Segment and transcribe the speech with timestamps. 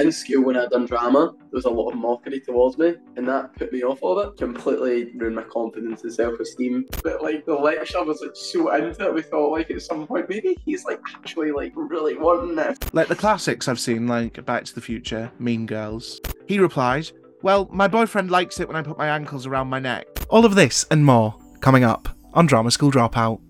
[0.00, 3.28] in school when I'd done drama, there was a lot of mockery towards me, and
[3.28, 4.36] that put me off of it.
[4.38, 6.86] Completely ruined my confidence and self-esteem.
[7.02, 10.28] But like the lecture was like so into it, we thought like at some point
[10.28, 12.78] maybe he's like actually like really wanting this.
[12.92, 16.20] Like the classics I've seen, like Back to the Future, Mean Girls.
[16.46, 17.10] He replied,
[17.42, 20.06] Well, my boyfriend likes it when I put my ankles around my neck.
[20.28, 23.40] All of this and more coming up on Drama School Dropout.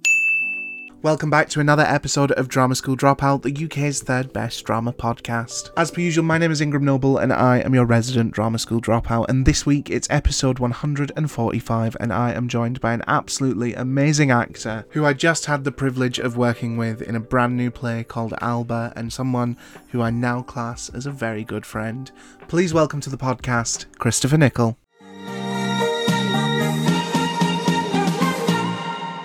[1.03, 5.71] Welcome back to another episode of Drama School Dropout, the UK's third best drama podcast.
[5.75, 8.83] As per usual, my name is Ingram Noble and I am your resident Drama School
[8.83, 9.30] Dropout.
[9.30, 14.84] And this week it's episode 145, and I am joined by an absolutely amazing actor
[14.91, 18.34] who I just had the privilege of working with in a brand new play called
[18.42, 19.56] Alba, and someone
[19.92, 22.12] who I now class as a very good friend.
[22.47, 24.77] Please welcome to the podcast, Christopher Nicol.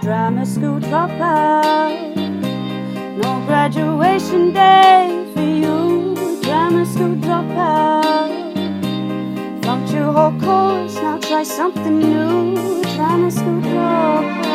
[0.06, 2.16] Drama school dropout.
[3.18, 8.54] No graduation day for you, drama school dropout.
[9.64, 14.46] Flunked your whole course, now try something new, drama school dropout.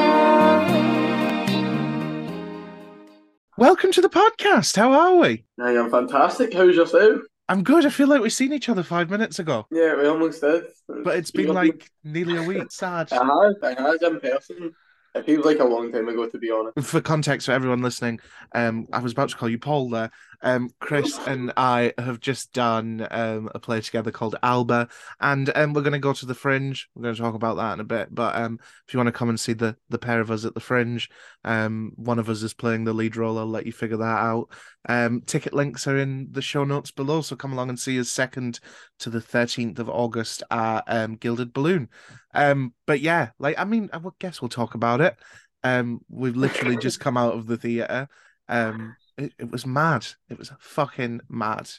[3.56, 4.76] Welcome to the podcast.
[4.76, 5.44] How are we?
[5.58, 6.54] Hey, I'm fantastic.
[6.54, 7.22] How's yourself?
[7.48, 7.84] I'm good.
[7.84, 10.66] I feel like we've seen each other five minutes ago, Yeah, we almost did.
[11.02, 12.70] but it's been like nearly a week.
[12.70, 13.12] Sad.
[13.12, 14.72] I has, I has in person.
[15.14, 16.78] It feels like a long time ago, to be honest.
[16.88, 18.20] for context for everyone listening,
[18.54, 20.10] um, I was about to call you Paul there.
[20.42, 24.88] Um, Chris and I have just done um, a play together called Alba,
[25.20, 26.88] and um, we're going to go to the Fringe.
[26.94, 28.14] We're going to talk about that in a bit.
[28.14, 30.54] But um, if you want to come and see the the pair of us at
[30.54, 31.10] the Fringe,
[31.44, 33.38] um, one of us is playing the lead role.
[33.38, 34.48] I'll let you figure that out.
[34.88, 38.08] Um, ticket links are in the show notes below, so come along and see us
[38.08, 38.60] second
[39.00, 41.88] to the thirteenth of August at um, Gilded Balloon.
[42.32, 45.16] Um, but yeah, like I mean, I would guess we'll talk about it.
[45.62, 48.08] Um, we've literally just come out of the theater.
[48.48, 50.06] Um, it, it was mad.
[50.28, 51.70] It was fucking mad.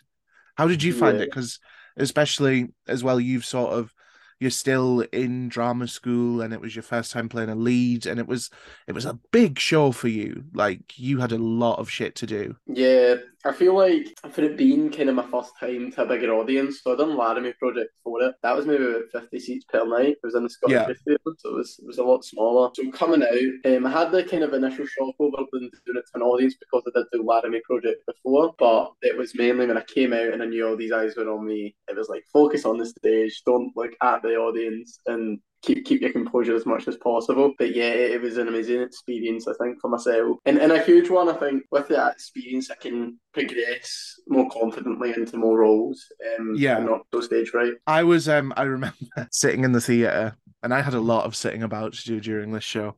[0.55, 1.23] How did you find Yeah.
[1.23, 1.29] it?
[1.29, 1.59] Because
[1.97, 3.93] especially as well, you've sort of
[4.39, 8.19] you're still in drama school, and it was your first time playing a lead, and
[8.19, 8.49] it was
[8.87, 10.45] it was a big show for you.
[10.53, 12.55] Like you had a lot of shit to do.
[12.67, 16.31] Yeah, I feel like for it being kind of my first time to a bigger
[16.33, 18.35] audience, so I done Laramie project for it.
[18.43, 20.09] That was maybe about fifty seats per night.
[20.09, 20.85] It was in the Scottish Yeah.
[20.85, 22.69] Theatre, so it was it was a lot smaller.
[22.75, 26.03] So coming out, um, I had the kind of initial shock over than doing it
[26.07, 29.77] to an audience because I did do Laramie project before, but it was mainly when
[29.77, 31.75] I came out and I knew all these eyes were on me.
[31.87, 36.01] It was like focus on the stage, don't look at the audience, and keep keep
[36.01, 37.53] your composure as much as possible.
[37.57, 40.37] But yeah, it, it was an amazing experience, I think, for myself.
[40.45, 45.13] And and a huge one, I think, with that experience I can progress more confidently
[45.13, 46.05] into more roles.
[46.37, 46.79] Um Yeah.
[46.79, 47.73] not so stage right.
[47.87, 48.97] I was um I remember
[49.31, 52.51] sitting in the theater and I had a lot of sitting about to do during
[52.51, 52.95] this show.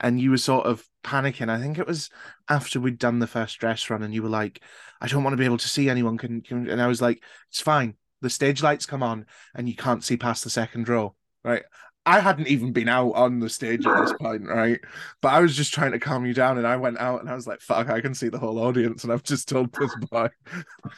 [0.00, 1.48] And you were sort of panicking.
[1.48, 2.10] I think it was
[2.48, 4.60] after we'd done the first dress run, and you were like,
[5.00, 6.18] I don't want to be able to see anyone.
[6.18, 7.94] Can, can and I was like, it's fine.
[8.20, 11.14] The stage lights come on and you can't see past the second row.
[11.44, 11.62] Right.
[12.04, 14.80] I hadn't even been out on the stage at this point, right?
[15.20, 17.34] But I was just trying to calm you down, and I went out and I
[17.34, 20.28] was like, "Fuck, I can see the whole audience." And I've just told this boy,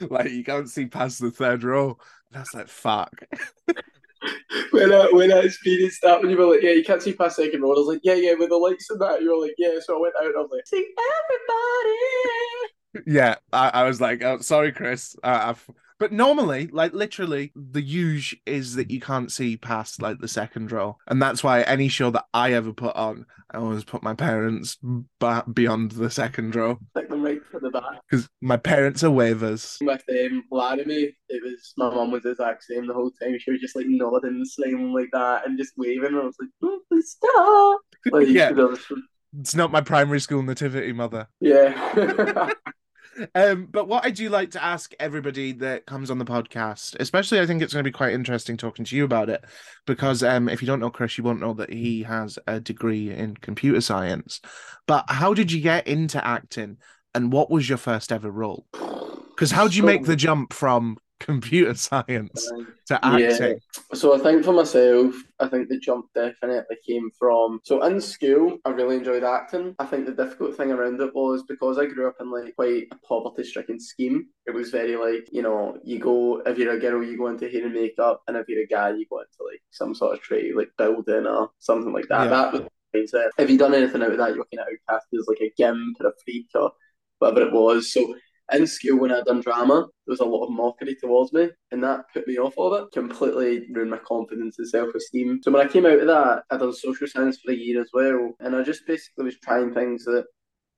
[0.01, 1.99] like, you can't see past the third row.
[2.31, 3.13] And I was like, "Fuck."
[4.71, 7.37] When I when I experienced that when you were like, Yeah, you can't see past
[7.37, 9.55] second row, I was like, Yeah, yeah, with the lights and that, you were like,
[9.59, 12.05] Yeah, so I went out and I was like, See everybody
[13.07, 15.17] Yeah, I, I was like, oh, sorry, Chris.
[15.23, 15.71] Uh, I've...
[16.00, 20.72] But normally, like literally, the huge is that you can't see past like the second
[20.72, 24.15] row, and that's why any show that I ever put on, I always put my
[24.15, 24.77] parents
[25.21, 28.00] ba- beyond the second row Stick them right to the back.
[28.10, 29.77] because my parents are waivers.
[29.82, 33.37] with um, Laramie, it was my mum was the exact same the whole time.
[33.38, 36.06] She was just like nodding and smiling like that and just waving.
[36.06, 37.81] And I was like, oh, please stop.
[38.12, 38.49] Like, Yeah.
[38.50, 38.93] to be honest,
[39.41, 41.28] It's not my primary school nativity mother.
[41.41, 42.50] yeah.
[43.35, 47.41] Um, but what I do like to ask everybody that comes on the podcast, especially
[47.41, 49.45] I think it's going to be quite interesting talking to you about it,
[49.87, 53.11] because um, if you don't know Chris, you won't know that he has a degree
[53.11, 54.41] in computer science.
[54.87, 56.79] But how did you get into acting,
[57.15, 58.67] and what was your first ever role?
[58.73, 62.50] Because how do you make the jump from computer science
[62.87, 63.31] to um, Yeah.
[63.31, 63.61] acting?
[63.94, 67.61] So I think for myself, I think the jump definitely came from.
[67.65, 69.75] So in school, I really enjoyed acting.
[69.79, 72.88] I think the difficult thing around it was because I grew up in like quite
[72.93, 74.27] a poverty-stricken scheme.
[74.47, 77.49] It was very like you know, you go if you're a girl, you go into
[77.49, 80.21] hair and makeup, and if you're a guy, you go into like some sort of
[80.23, 82.25] trade, like building or something like that.
[82.25, 82.31] Yeah.
[82.31, 83.31] That was the mindset.
[83.38, 85.53] If you done anything out of that, you were kind of outcast as like a
[85.56, 86.73] gimp or a freak or
[87.19, 87.93] whatever it was.
[87.93, 88.15] So
[88.52, 91.82] in school when I'd done drama, there was a lot of mockery towards me, and
[91.82, 92.93] that put me off of it.
[92.93, 95.41] Completely ruined my confidence and self esteem.
[95.43, 97.91] So when I came out of that, I done social science for a year as
[97.93, 100.25] well, and I just basically was trying things that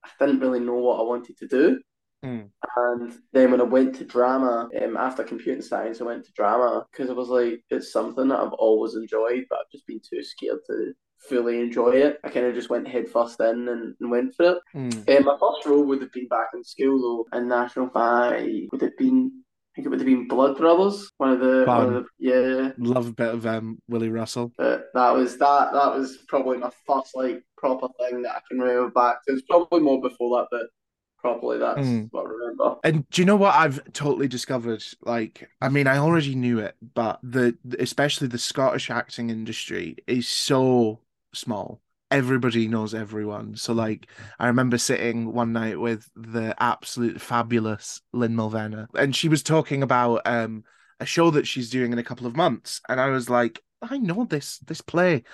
[0.04, 1.80] I didn't really know what I wanted to do.
[2.24, 2.48] Mm.
[2.76, 6.86] And then when I went to drama, um, after computing science, I went to drama
[6.90, 10.22] because I was like, it's something that I've always enjoyed, but I've just been too
[10.22, 10.94] scared to
[11.28, 12.20] fully enjoy it.
[12.24, 14.58] I kind of just went head first in and, and went for it.
[14.74, 15.18] Mm.
[15.18, 18.48] Um, my first role would have been back in school though, in National Five.
[18.72, 21.10] Would have been, I think it would have been Blood Brothers.
[21.18, 22.70] One of the, one of the yeah.
[22.78, 24.52] Love a bit of um, Willy Russell.
[24.56, 25.72] But that was that.
[25.72, 29.16] That was probably my first like proper thing that I can remember back.
[29.26, 30.66] It was probably more before that, but
[31.18, 32.08] probably that's Mm.
[32.12, 32.76] what I remember.
[32.84, 34.84] And do you know what I've totally discovered?
[35.02, 40.28] Like, I mean, I already knew it, but the especially the Scottish acting industry is
[40.28, 41.00] so
[41.36, 41.80] small.
[42.10, 43.56] Everybody knows everyone.
[43.56, 49.28] So, like, I remember sitting one night with the absolute fabulous Lynn Mulvena, and she
[49.28, 50.64] was talking about um
[51.00, 53.98] a show that she's doing in a couple of months, and I was like, I
[53.98, 55.24] know this this play.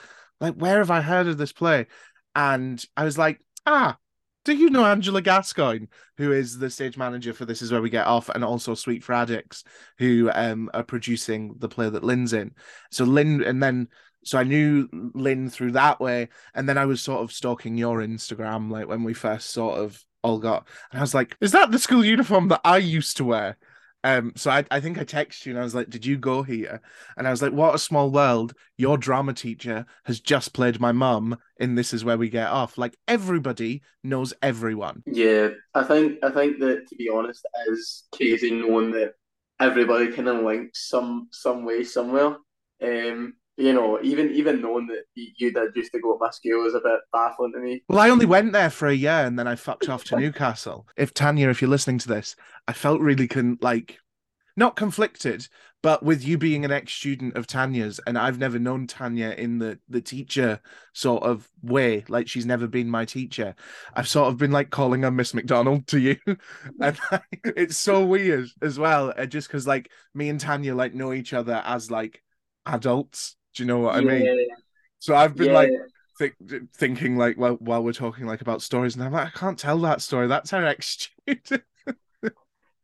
[0.40, 1.86] Like, where have I heard of this play?
[2.34, 3.98] And I was like, ah,
[4.44, 5.86] do you know Angela Gascoigne?
[6.22, 9.02] who is the stage manager for This Is Where We Get Off, and also Sweet
[9.02, 9.64] for Addicts,
[9.98, 12.52] who um, are producing the play that Lynn's in.
[12.92, 13.88] So Lynn, and then
[14.24, 17.98] so I knew Lynn through that way, and then I was sort of stalking your
[17.98, 21.70] Instagram, like when we first sort of all got, and I was like, "Is that
[21.70, 23.56] the school uniform that I used to wear?"
[24.04, 26.42] Um, so I, I think I texted you and I was like, "Did you go
[26.42, 26.80] here?"
[27.16, 28.54] And I was like, "What a small world!
[28.76, 32.78] Your drama teacher has just played my mum in This Is Where We Get Off.
[32.78, 38.50] Like everybody knows everyone." Yeah, I think I think that to be honest, is crazy
[38.50, 39.14] knowing that
[39.60, 42.36] everybody kind of links some some way somewhere.
[42.82, 46.66] Um, you know, even even knowing that you did used to go at my school
[46.66, 47.82] is a bit baffling to me.
[47.88, 50.86] Well, I only went there for a year and then I fucked off to Newcastle.
[50.96, 52.34] If Tanya, if you're listening to this,
[52.66, 53.98] I felt really con- like
[54.56, 55.48] not conflicted,
[55.82, 59.78] but with you being an ex-student of Tanya's, and I've never known Tanya in the
[59.88, 60.60] the teacher
[60.92, 63.54] sort of way, like she's never been my teacher.
[63.94, 66.16] I've sort of been like calling her Miss McDonald to you,
[66.80, 70.94] and like, it's so weird as well, uh, just because like me and Tanya like
[70.94, 72.22] know each other as like
[72.64, 73.36] adults.
[73.54, 74.24] Do you know what I mean?
[74.24, 74.54] Yeah,
[75.00, 75.54] So I've been yeah.
[75.54, 75.70] like
[76.18, 76.36] think,
[76.74, 79.78] thinking like well while we're talking like about stories and I'm like I can't tell
[79.80, 81.64] that story that's our ex student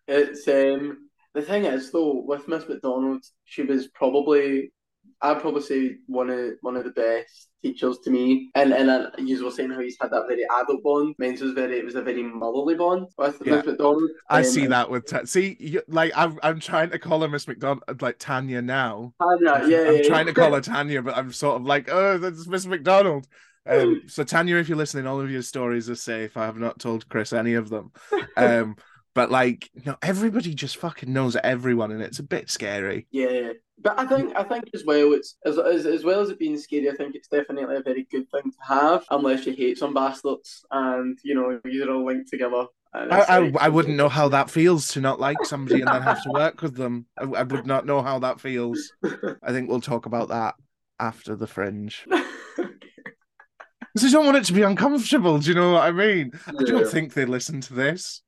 [0.06, 4.72] It's um the thing is though with Miss McDonald, she was probably
[5.20, 8.50] I'd probably say one of one of the best teachers to me.
[8.54, 11.14] And and uh, you were saying how he's had that very adult bond.
[11.18, 13.56] Mine's was very it was a very motherly bond with Yeah.
[13.56, 14.10] Miss McDonald.
[14.30, 17.28] I Um, see that with Ta- see you, like I'm I'm trying to call her
[17.28, 21.16] Miss McDonald like Tanya now Tanya, yeah, I'm yeah, trying to call her Tanya but
[21.16, 23.26] I'm sort of like oh that's Miss McDonald
[23.66, 26.78] um so Tanya if you're listening all of your stories are safe I have not
[26.78, 27.90] told Chris any of them
[28.36, 28.76] um
[29.14, 33.52] but like you know everybody just fucking knows everyone and it's a bit scary Yeah,
[33.80, 36.58] but I think I think as well it's as, as as well as it being
[36.58, 36.90] scary.
[36.90, 40.64] I think it's definitely a very good thing to have, unless you hate some bastards
[40.70, 42.66] and you know you're all linked together.
[42.94, 46.22] I, I, I wouldn't know how that feels to not like somebody and then have
[46.22, 47.04] to work with them.
[47.18, 48.92] I, I would not know how that feels.
[49.42, 50.54] I think we'll talk about that
[50.98, 52.06] after the fringe.
[53.94, 55.38] Because I don't want it to be uncomfortable.
[55.38, 56.30] Do you know what I mean?
[56.46, 58.22] I don't think they listen to this.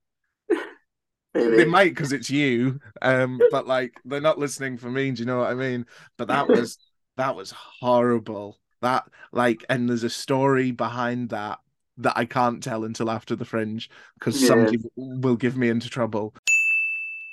[1.49, 1.57] Maybe.
[1.57, 5.11] They might because it's you, um, but like they're not listening for me.
[5.11, 5.87] Do you know what I mean?
[6.17, 6.79] But that was
[7.17, 8.59] that was horrible.
[8.83, 11.59] That like, and there's a story behind that
[11.99, 14.47] that I can't tell until after the fringe because Yeah.
[14.47, 16.35] somebody will give me into trouble.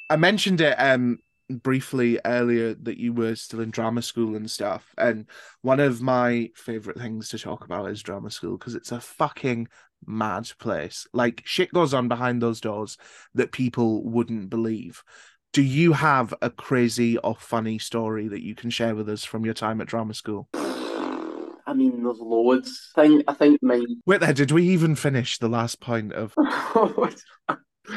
[0.10, 1.20] I mentioned it um
[1.50, 5.26] briefly earlier that you were still in drama school and stuff, and
[5.62, 9.68] one of my favorite things to talk about is drama school because it's a fucking
[10.06, 11.08] mad place.
[11.14, 12.98] Like shit goes on behind those doors
[13.34, 15.04] that people wouldn't believe.
[15.54, 19.46] Do you have a crazy or funny story that you can share with us from
[19.46, 20.50] your time at drama school?
[20.54, 22.92] I mean, there's loads.
[22.96, 24.02] I think I think mine.
[24.06, 26.34] Wait there, did we even finish the last point of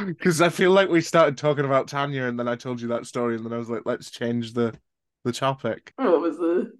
[0.06, 3.06] because I feel like we started talking about Tanya and then I told you that
[3.06, 4.74] story and then I was like, let's change the
[5.24, 5.92] the topic.
[5.96, 6.72] what was the?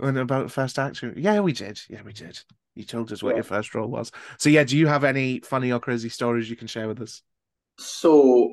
[0.00, 1.14] And about first action.
[1.16, 1.80] Yeah, we did.
[1.88, 2.38] Yeah, we did.
[2.78, 3.38] You told us what Yeah.
[3.38, 4.12] your first role was.
[4.38, 7.22] So yeah, do you have any funny or crazy stories you can share with us?
[7.78, 8.52] So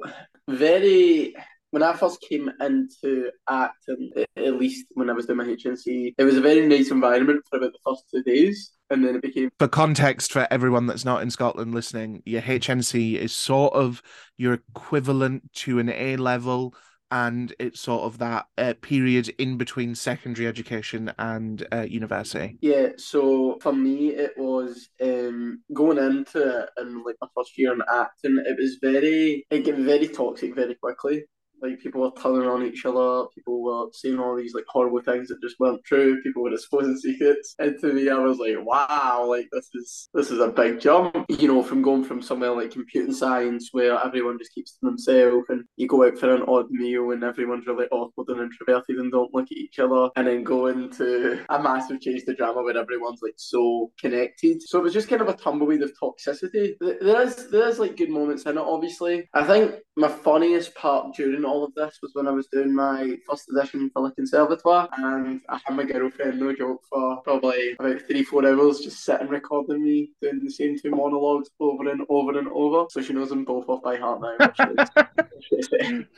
[0.50, 1.36] very.
[1.72, 5.46] When I first came into acting, a- uh, at least when I was doing my
[5.46, 9.16] HNC, it was a very nice environment for about the first two days, and then
[9.16, 13.74] it became For context, for everyone that's not in Scotland listening, your HNC is sort
[13.74, 14.02] of
[14.38, 16.74] your equivalent to an A level,
[17.16, 22.58] and it's sort of that uh, period in between secondary education and uh, university.
[22.60, 27.72] Yeah, so for me, it was um, going into it in like my first year
[27.72, 28.44] in acting.
[28.46, 31.24] It was very, it got very toxic very quickly.
[31.62, 35.30] Like people were turning on each other, people were saying all these like horrible things
[35.30, 36.22] that just weren't true.
[36.22, 37.56] People were exposing secrets.
[37.60, 41.26] And to me, I was like, wow, like this is this is a big jump.
[41.30, 45.46] You know, from going from somewhere like computing science where everyone just keeps to themselves,
[45.50, 49.12] and you go out for an odd meal and everyone's really awkward and introverted and
[49.12, 52.78] don't look at each other, and then go into a massive change to drama where
[52.78, 54.62] everyone's like so connected.
[54.62, 56.74] So it was just kind of a tumbleweed of toxicity.
[56.80, 59.30] There is there is like good moments in it, obviously.
[59.34, 63.16] I think my funniest part during all of this was when I was doing my
[63.30, 68.02] first edition for the conservatoire and I had my girlfriend, no joke, for probably about
[68.02, 72.38] three, four hours just sitting recording me doing the same two monologues over and over
[72.38, 72.88] and over.
[72.90, 74.54] So she knows them both off by heart now.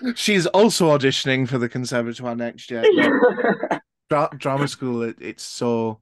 [0.16, 2.84] She's also auditioning for the conservatoire next year.
[4.10, 6.00] Dra- drama school, it, it's so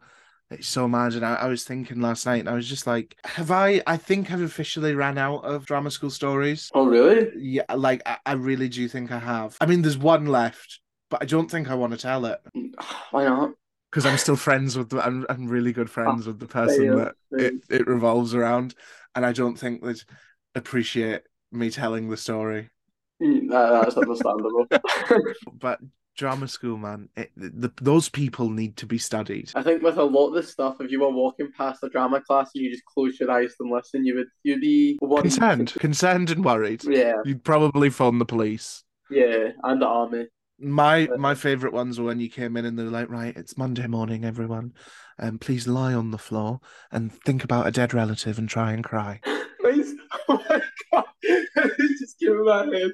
[0.56, 1.14] it's so mad.
[1.14, 3.82] And I, I, was thinking last night, and I was just like, have I?
[3.88, 6.70] I think I've officially ran out of drama school stories.
[6.74, 7.30] Oh, really?
[7.38, 9.58] Yeah, like I, I really do think I have.
[9.62, 12.40] I mean, there's one left, but I don't think I want to tell it.
[13.12, 13.52] Why not?
[13.92, 16.96] Because I'm still friends with the, I'm, I'm really good friends oh, with the person
[16.98, 18.76] that it, it revolves around,
[19.16, 20.02] and I don't think they'd
[20.54, 21.22] appreciate
[21.52, 22.70] me telling the story.
[23.22, 24.66] Mm, that's understandable.
[25.54, 25.80] but
[26.16, 29.52] drama school, man, it, the, those people need to be studied.
[29.56, 32.22] I think with a lot of this stuff, if you were walking past a drama
[32.22, 36.32] class and you just closed your eyes and listen, you would you'd be concerned, concerned
[36.32, 36.84] and worried.
[36.84, 38.84] Yeah, you'd probably phone the police.
[39.10, 40.28] Yeah, and the army.
[40.58, 43.88] My my favorite ones were when you came in and they're like, right, it's Monday
[43.88, 44.74] morning, everyone,
[45.18, 48.72] and um, please lie on the floor and think about a dead relative and try
[48.72, 49.20] and cry.
[49.60, 49.96] Please,
[50.30, 51.06] Oh my god,
[52.00, 52.92] just give me my head.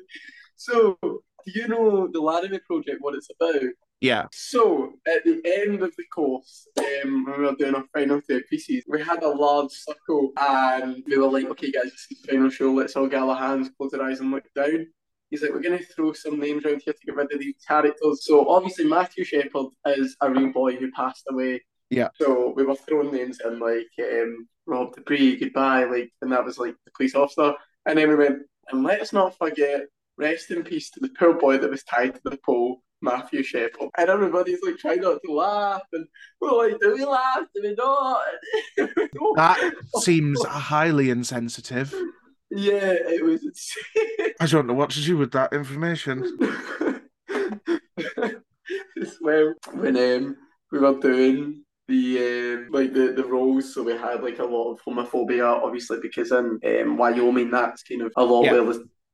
[0.55, 0.97] So
[1.45, 3.62] do you know the Laramie project, what it's about?
[4.01, 4.25] Yeah.
[4.31, 8.41] So at the end of the course, um, when we were doing our final two
[8.50, 12.31] pieces, we had a large circle and we were like, okay, guys, this is the
[12.31, 12.74] final show.
[12.74, 14.88] Let's all get our hands, close our eyes, and look down.
[15.29, 17.55] He's like, we're going to throw some names around here to get rid of these
[17.65, 18.25] characters.
[18.25, 21.62] So obviously, Matthew Shepard is a real boy who passed away.
[21.91, 22.10] Yeah.
[22.15, 26.57] So we were throwing names in like um, Rob DeBree, goodbye, like, and that was
[26.57, 27.53] like the police officer.
[27.86, 28.39] And then we went,
[28.71, 29.83] and let's not forget
[30.17, 33.89] Rest in peace to the poor boy that was tied to the pole, Matthew Shepard.
[33.97, 36.05] And everybody's like trying not to laugh, and
[36.39, 37.45] we're like, do we laugh?
[37.55, 38.21] Do we not?
[39.35, 41.93] that seems highly insensitive.
[42.49, 43.41] Yeah, it was.
[44.39, 46.37] I don't know what to do with that information.
[49.21, 50.35] well, when um,
[50.71, 53.73] we were doing the um, like the, the roles.
[53.73, 58.01] So we had like a lot of homophobia, obviously, because in um, Wyoming, that's kind
[58.01, 58.53] of a lot yeah.
[58.53, 58.63] where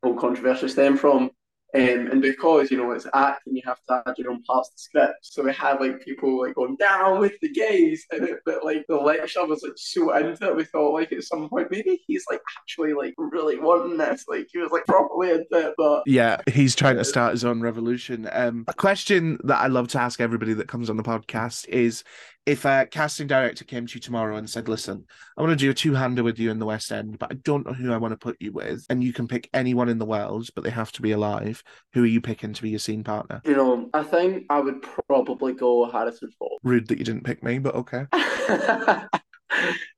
[0.03, 1.31] whole controversy stem from.
[1.75, 4.75] Um, and because you know it's acting, you have to add your own parts to
[4.75, 5.17] the script.
[5.21, 8.85] So we had like people like going down with the gays, and it, but like
[8.87, 10.55] the lecture was like so into it.
[10.55, 14.23] We thought like at some point maybe he's like actually like really wanting this.
[14.29, 17.59] Like he was like properly into it, but yeah, he's trying to start his own
[17.59, 18.29] revolution.
[18.31, 22.05] Um, a question that I love to ask everybody that comes on the podcast is
[22.47, 25.05] if a casting director came to you tomorrow and said, "Listen,
[25.37, 27.67] I want to do a two-hander with you in the West End, but I don't
[27.67, 30.05] know who I want to put you with, and you can pick anyone in the
[30.05, 31.61] world, but they have to be alive,"
[31.93, 33.41] who are you picking to be your scene partner?
[33.43, 36.59] You know, I think I would probably go Harrison Ford.
[36.63, 38.05] Rude that you didn't pick me, but okay.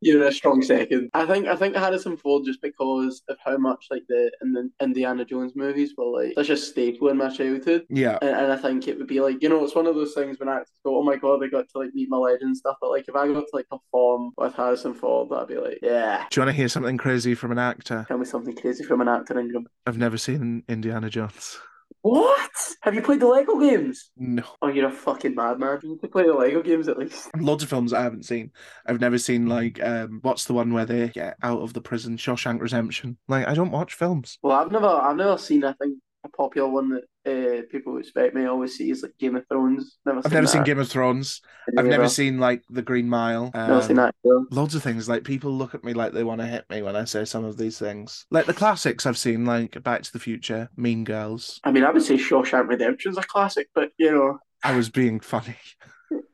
[0.01, 1.09] You're a strong second.
[1.13, 4.69] I think I think Harrison Ford just because of how much like the in the
[4.81, 7.85] Indiana Jones movies were like such a staple in my childhood.
[7.89, 8.17] Yeah.
[8.21, 10.39] And, and I think it would be like, you know, it's one of those things
[10.39, 12.77] when actors go, Oh my god, I got to like meet my legend stuff.
[12.81, 16.25] But like if I got to like perform with Harrison Ford, that'd be like, Yeah.
[16.29, 18.05] Do you want to hear something crazy from an actor?
[18.07, 19.67] Tell me something crazy from an actor, Ingram.
[19.85, 21.59] I've never seen Indiana Jones.
[22.01, 22.51] What?
[22.81, 24.11] Have you played the Lego games?
[24.15, 24.43] No.
[24.61, 25.79] Oh, you're a fucking madman.
[25.83, 27.29] You need to play the Lego games at least.
[27.37, 28.51] Loads of films I haven't seen.
[28.85, 32.17] I've never seen like um what's the one where they get out of the prison,
[32.17, 33.17] Shawshank Redemption.
[33.27, 34.37] Like I don't watch films.
[34.41, 38.36] Well, I've never I've never seen I think a popular one that uh, people expect
[38.36, 39.98] me always see is like Game of Thrones.
[40.05, 40.51] Never I've never that.
[40.51, 41.41] seen Game of Thrones.
[41.77, 43.51] I've never seen like The Green Mile.
[43.53, 44.15] Um, never seen that.
[44.25, 44.45] Either.
[44.51, 45.07] Loads of things.
[45.07, 47.45] Like people look at me like they want to hit me when I say some
[47.45, 48.25] of these things.
[48.31, 51.59] Like the classics I've seen, like Back to the Future, Mean Girls.
[51.63, 55.19] I mean, I would say Shawshank Redemption's a classic, but you know, I was being
[55.19, 55.57] funny.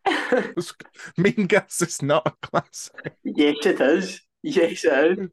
[1.18, 3.14] mean Girls is not a classic.
[3.24, 4.22] Yes, it is.
[4.44, 5.30] Yes, it is.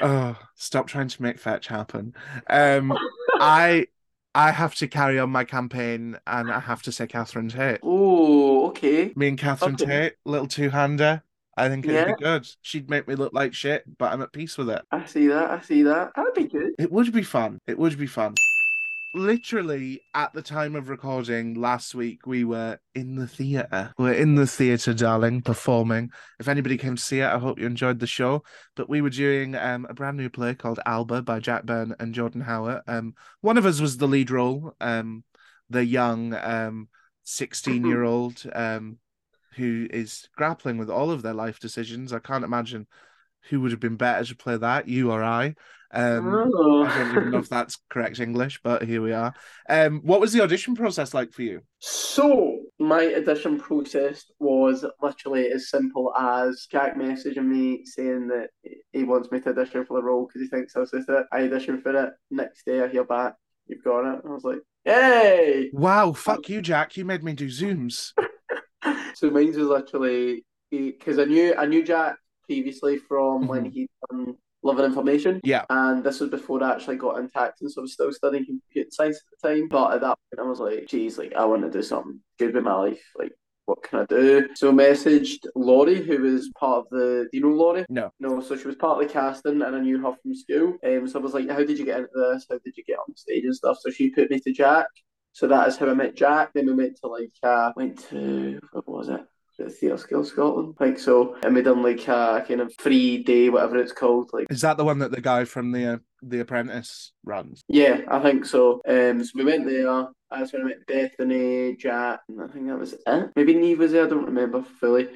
[0.00, 2.14] Oh, stop trying to make fetch happen.
[2.48, 2.96] Um,
[3.34, 3.86] I
[4.34, 7.80] I have to carry on my campaign and I have to say Catherine Tate.
[7.82, 9.12] Oh, okay.
[9.14, 9.86] Me and Catherine okay.
[9.86, 11.22] Tate, little two hander.
[11.56, 12.14] I think it'd yeah.
[12.14, 12.48] be good.
[12.62, 14.82] She'd make me look like shit, but I'm at peace with it.
[14.90, 15.50] I see that.
[15.50, 16.10] I see that.
[16.16, 16.72] That'd be good.
[16.78, 17.60] It would be fun.
[17.68, 18.34] It would be fun.
[19.14, 23.92] Literally at the time of recording last week, we were in the theatre.
[23.96, 26.10] We're in the theatre, darling, performing.
[26.40, 28.42] If anybody came to see it, I hope you enjoyed the show.
[28.74, 32.12] But we were doing um, a brand new play called Alba by Jack Byrne and
[32.12, 32.82] Jordan Howard.
[32.86, 35.24] Um, one of us was the lead role, um,
[35.70, 36.88] the young um,
[37.22, 38.98] 16 year old um,
[39.56, 42.12] who is grappling with all of their life decisions.
[42.12, 42.86] I can't imagine
[43.48, 45.54] who would have been better to play that, you or I.
[45.94, 46.84] Um, Oh.
[46.84, 49.32] I don't even know if that's correct English, but here we are.
[49.68, 51.60] Um, what was the audition process like for you?
[51.78, 58.50] So my audition process was literally as simple as Jack messaging me saying that
[58.92, 61.26] he wants me to audition for the role because he thinks I'll suit it.
[61.32, 62.12] I auditioned for it.
[62.30, 63.34] Next day I hear back,
[63.66, 64.20] you've got it.
[64.24, 65.70] I was like, hey!
[65.72, 66.96] Wow, fuck you, Jack.
[66.96, 68.12] You made me do Zooms.
[69.14, 73.72] So mine was literally because I knew I knew Jack previously from when Mhm.
[73.72, 73.88] he
[74.64, 75.40] done Living Information.
[75.44, 75.64] Yeah.
[75.70, 78.90] And this was before I actually got into acting, so I was still studying computer
[78.90, 79.68] science at the time.
[79.68, 82.54] But at that point, I was like, geez, like I want to do something good
[82.54, 83.02] with my life.
[83.18, 83.32] Like,
[83.66, 84.48] what can I do?
[84.54, 87.28] So I messaged Laurie, who was part of the.
[87.30, 87.86] Do you know Laurie?
[87.88, 88.10] No.
[88.20, 90.76] No, so she was part of the casting, and I knew her from school.
[90.84, 92.46] Um, so I was like, how did you get into this?
[92.50, 93.78] How did you get on stage and stuff?
[93.80, 94.86] So she put me to Jack.
[95.32, 96.50] So that is how I met Jack.
[96.54, 99.20] Then we went to like uh went to what was it?
[99.58, 100.74] It Theatre Skill Scotland?
[100.80, 104.30] Like so, and we done like a kind of free day, whatever it's called.
[104.32, 107.62] Like Is that the one that the guy from the uh, the Apprentice runs?
[107.68, 108.80] yeah, I think so.
[108.86, 110.08] Um, so we went there.
[110.30, 113.30] That's when I met Bethany, Jack, and I think that was it.
[113.36, 114.06] Maybe Neve was there.
[114.06, 115.08] I don't remember fully.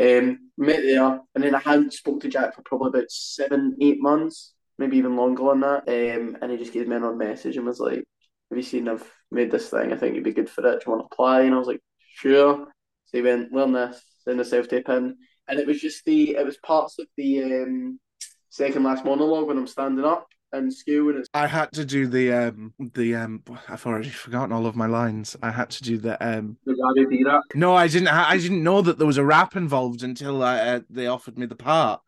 [0.00, 4.00] Um, met there, and then I hadn't spoke to Jack for probably about seven, eight
[4.00, 5.82] months, maybe even longer than that.
[5.86, 8.02] Um, and he just gave me a message and was like,
[8.50, 8.88] "Have you seen?
[8.88, 9.92] I've made this thing.
[9.92, 10.80] I think you'd be good for it.
[10.80, 11.80] Do you want to apply?" And I was like,
[12.14, 12.66] "Sure."
[13.12, 15.16] So he went, "Learn this, send the self tape in,"
[15.48, 18.00] and it was just the it was parts of the um
[18.48, 22.06] second last monologue when I'm standing up in school, and it's I had to do
[22.06, 25.36] the um the um I've already forgotten all of my lines.
[25.42, 27.42] I had to do the um the Gary B rap.
[27.54, 30.80] no, I didn't I didn't know that there was a rap involved until I, uh,
[30.88, 32.00] they offered me the part.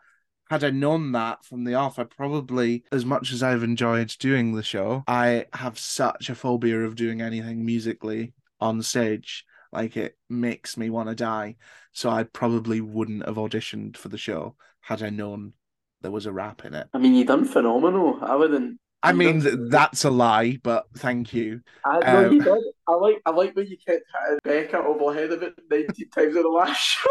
[0.51, 4.55] Had I known that from the off, I probably, as much as I've enjoyed doing
[4.55, 9.47] the show, I have such a phobia of doing anything musically on stage.
[9.75, 11.57] Like it makes me want to die.
[11.93, 15.53] So I probably wouldn't have auditioned for the show had I known
[16.03, 16.89] there was a rap in it.
[16.95, 18.19] I mean, you done phenomenal.
[18.23, 18.79] I wouldn't.
[19.03, 21.61] I mean, done- that's a lie, but thank you.
[21.85, 22.73] I, no, um, you.
[22.89, 23.23] I like.
[23.27, 26.49] I like when you kept hitting Becca over head of it nineteen times in the
[26.49, 27.09] last show.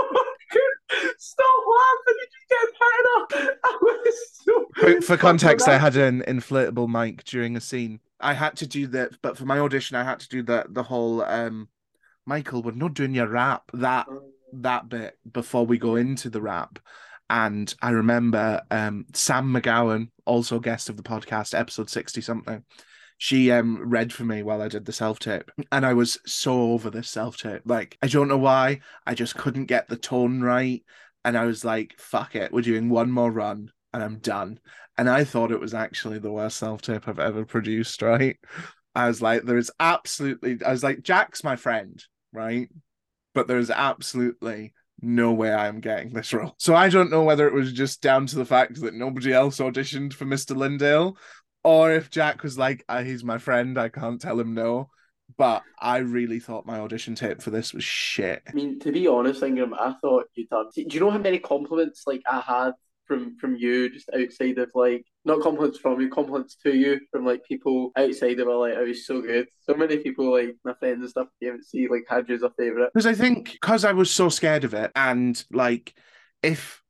[1.17, 2.19] Stop laughing!
[2.19, 3.55] You just kept hitting her.
[3.63, 4.65] I was so.
[4.75, 7.99] For, for context, I had an inflatable mic during a scene.
[8.19, 10.83] I had to do that, but for my audition, I had to do the the
[10.83, 11.67] whole um,
[12.25, 14.07] Michael, we're not doing your rap that
[14.53, 16.79] that bit before we go into the rap.
[17.29, 22.63] And I remember um, Sam McGowan, also guest of the podcast, episode sixty something.
[23.17, 26.71] She um read for me while I did the self tape, and I was so
[26.73, 27.61] over this self tape.
[27.65, 30.83] Like I don't know why, I just couldn't get the tone right,
[31.23, 34.59] and I was like, "Fuck it, we're doing one more run, and I'm done."
[34.97, 38.01] And I thought it was actually the worst self tape I've ever produced.
[38.01, 38.37] Right?
[38.95, 42.69] I was like, "There is absolutely," I was like, "Jack's my friend, right?"
[43.33, 46.55] But there's absolutely no way I'm getting this role.
[46.57, 49.57] So I don't know whether it was just down to the fact that nobody else
[49.59, 50.55] auditioned for Mr.
[50.55, 51.17] Lindale,
[51.63, 54.89] or if Jack was like, ah, he's my friend, I can't tell him no.
[55.37, 58.43] But I really thought my audition tape for this was shit.
[58.47, 60.67] I mean, to be honest, Ingram, I thought you done.
[60.75, 62.73] Do you know how many compliments like I had
[63.05, 67.25] from from you just outside of like not compliments from you, compliments to you from
[67.25, 69.47] like people outside of it, like I was so good.
[69.61, 72.43] So many people like my friends and stuff came to see like had you as
[72.43, 72.91] a favourite.
[72.93, 75.93] Because I think because I was so scared of it, and like,
[76.41, 76.81] if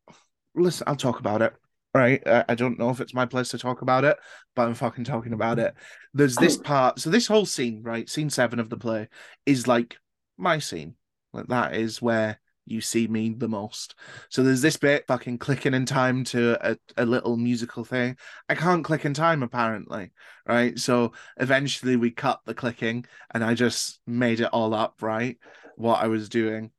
[0.55, 1.53] listen, I'll talk about it.
[1.95, 4.17] Right, I I don't know if it's my place to talk about it,
[4.55, 5.75] but I'm fucking talking about it.
[6.15, 9.09] There's this part, so this whole scene, right, scene seven of the play,
[9.45, 9.97] is like
[10.37, 10.95] my scene.
[11.33, 13.95] Like that is where you see me the most.
[14.29, 18.17] So there's this bit fucking clicking in time to a, a little musical thing.
[18.49, 20.11] I can't click in time apparently,
[20.47, 20.77] right?
[20.79, 25.37] So eventually we cut the clicking and I just made it all up, right?
[25.75, 26.71] What I was doing.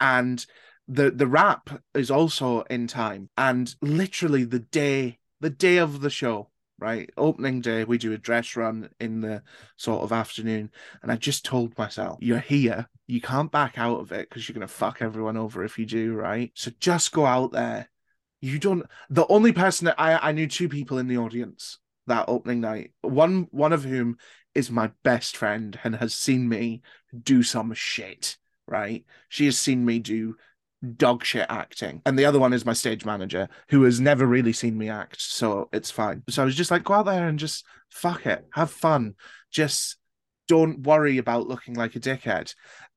[0.00, 0.44] And
[0.86, 3.28] the the rap is also in time.
[3.36, 7.10] And literally the day, the day of the show, right?
[7.16, 9.42] Opening day, we do a dress run in the
[9.76, 10.70] sort of afternoon.
[11.02, 12.88] And I just told myself, you're here.
[13.06, 16.14] You can't back out of it because you're gonna fuck everyone over if you do,
[16.14, 16.50] right?
[16.54, 17.88] So just go out there.
[18.40, 22.26] You don't the only person that I I knew two people in the audience that
[22.28, 22.92] opening night.
[23.02, 24.18] One one of whom
[24.54, 26.82] is my best friend and has seen me
[27.22, 28.36] do some shit,
[28.66, 29.04] right?
[29.28, 30.36] She has seen me do
[30.96, 32.02] dog shit acting.
[32.06, 35.20] And the other one is my stage manager, who has never really seen me act,
[35.20, 36.22] so it's fine.
[36.28, 39.14] So I was just like, go out there and just fuck it, have fun.
[39.50, 39.96] Just
[40.46, 42.54] don't worry about looking like a dickhead.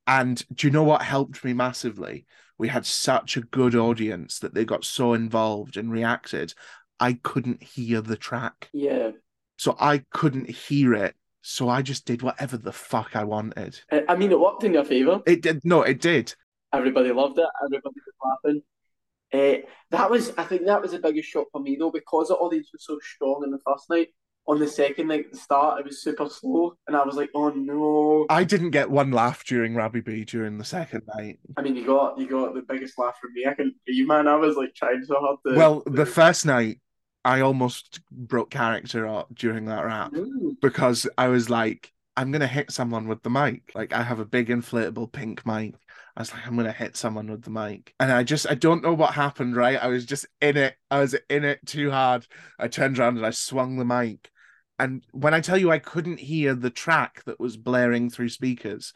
[0.08, 2.26] And do you know what helped me massively?
[2.58, 6.54] We had such a good audience that they got so involved and reacted.
[7.00, 8.70] I couldn't hear the track.
[8.74, 9.12] Yeah.
[9.58, 11.16] So I couldn't hear it.
[11.42, 13.80] So I just did whatever the fuck I wanted.
[14.08, 15.22] I mean, it worked in your favour.
[15.26, 15.62] It did.
[15.64, 16.36] No, it did.
[16.74, 17.48] Everybody loved it.
[17.64, 18.62] Everybody was laughing.
[19.34, 22.36] Uh, that was, I think, that was the biggest shock for me though, because the
[22.36, 24.10] audience was so strong in the first night.
[24.48, 27.50] On the second night, the start, it was super slow, and I was like, "Oh
[27.50, 31.38] no!" I didn't get one laugh during Rabbie B during the second night.
[31.58, 33.46] I mean, you got you got the biggest laugh from me.
[33.46, 34.28] I couldn't breathe, man.
[34.28, 35.54] I was like trying so hard to.
[35.56, 36.80] Well, the first night,
[37.24, 40.12] I almost broke character up during that rap
[40.60, 43.72] because I was like, I'm gonna hit someone with the mic.
[43.76, 45.76] Like I have a big inflatable pink mic.
[46.16, 47.94] I was like, I'm gonna hit someone with the mic.
[48.00, 49.82] And I just I don't know what happened, right?
[49.82, 50.76] I was just in it.
[50.90, 52.28] I was in it too hard.
[52.60, 54.30] I turned around and I swung the mic.
[54.80, 58.94] And when I tell you I couldn't hear the track that was blaring through speakers,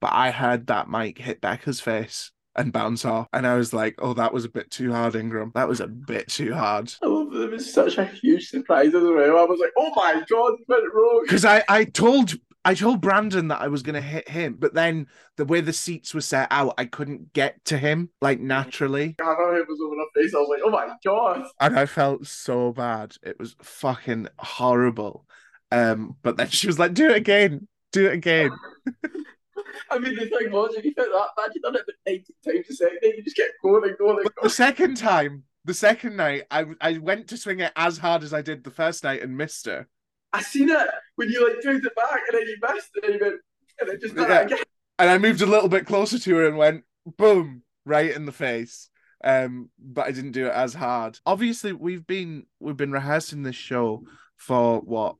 [0.00, 3.28] but I heard that mic hit Becca's face and bounce off.
[3.32, 5.52] And I was like, oh, that was a bit too hard, Ingram.
[5.54, 6.92] That was a bit too hard.
[7.02, 9.38] I love that it was such a huge surprise as well.
[9.38, 12.34] I was like, "Oh my god, it went wrong!" because I, I told
[12.66, 16.12] I told Brandon that I was gonna hit him, but then the way the seats
[16.12, 20.06] were set out, I couldn't get to him like naturally, Hannah head was over her
[20.16, 20.34] face.
[20.34, 23.14] I was like, "Oh my god!" and I felt so bad.
[23.22, 25.26] It was fucking horrible.
[25.70, 28.50] Um, but then she was like, "Do it again, do it again."
[29.90, 32.24] I mean, the thing was, if you felt that bad, you've done it about 19
[32.44, 32.98] times a second.
[33.02, 36.64] You just kept going and going and But the second time, the second night, I
[36.80, 39.66] I went to swing it as hard as I did the first night and missed
[39.66, 39.86] her.
[40.32, 43.14] I seen it when you like turned it back and then you missed it and
[43.14, 43.40] you went,
[43.80, 44.40] and then just done Yeah.
[44.40, 44.58] it again.
[44.98, 46.84] and I moved a little bit closer to her and went
[47.18, 48.88] boom right in the face.
[49.24, 51.18] Um, but I didn't do it as hard.
[51.26, 54.04] Obviously, we've been we've been rehearsing this show
[54.36, 55.16] for what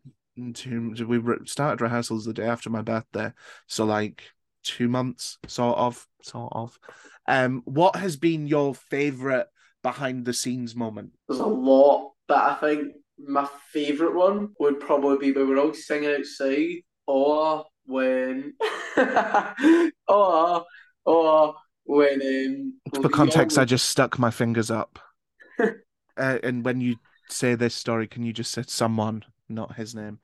[0.52, 3.32] two we started rehearsals the day after my birthday,
[3.66, 4.22] so like
[4.62, 6.78] two months, sort of, sort of.
[7.26, 9.46] Um, what has been your favorite
[9.82, 11.12] behind the scenes moment?
[11.28, 15.74] There's a lot, but I think my favourite one would probably be when we're all
[15.74, 18.54] singing outside or when
[20.08, 20.64] or
[21.04, 24.98] or when um For context, Liam- I just stuck my fingers up.
[25.58, 26.96] uh, and when you
[27.28, 30.18] say this story, can you just say someone, not his name?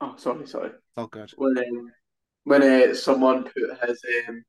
[0.00, 0.70] Oh sorry, sorry.
[0.96, 1.30] Oh, good.
[1.36, 1.92] When um,
[2.44, 4.44] when uh, someone put his um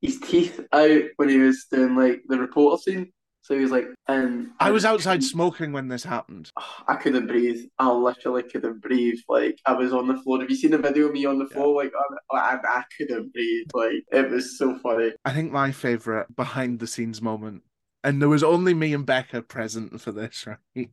[0.00, 3.12] his teeth out when he was doing like the reporter scene.
[3.46, 6.50] So he was like and I was outside smoking when this happened.
[6.88, 7.64] I couldn't breathe.
[7.78, 9.20] I literally couldn't breathe.
[9.28, 10.40] Like I was on the floor.
[10.40, 11.76] Have you seen the video of me on the floor?
[11.76, 11.92] Like
[12.32, 13.68] I, I, I couldn't breathe.
[13.72, 15.12] Like it was so funny.
[15.24, 17.62] I think my favorite behind the scenes moment,
[18.02, 20.90] and there was only me and Becca present for this, right?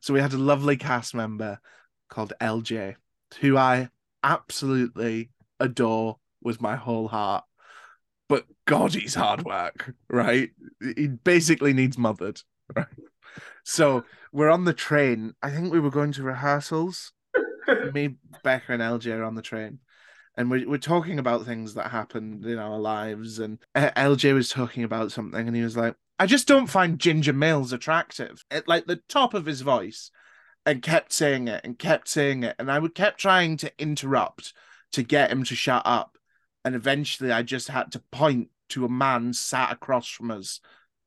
[0.00, 1.60] So we had a lovely cast member
[2.08, 2.94] called LJ,
[3.42, 3.90] who I
[4.24, 7.44] absolutely adore with my whole heart.
[8.30, 10.50] But God, he's hard work, right?
[10.96, 12.40] He basically needs mothered,
[12.76, 12.86] right?
[13.64, 15.34] So we're on the train.
[15.42, 17.12] I think we were going to rehearsals.
[17.92, 18.14] Me,
[18.44, 19.80] Becca, and LJ are on the train
[20.36, 24.48] and we're, we're talking about things that happened in our lives and uh, lj was
[24.48, 28.68] talking about something and he was like i just don't find ginger males attractive at
[28.68, 30.10] like the top of his voice
[30.64, 34.52] and kept saying it and kept saying it and i would kept trying to interrupt
[34.92, 36.16] to get him to shut up
[36.64, 40.60] and eventually i just had to point to a man sat across from us